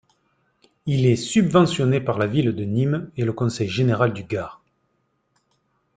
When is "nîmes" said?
2.63-3.11